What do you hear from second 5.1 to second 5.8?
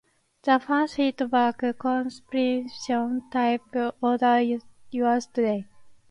Today!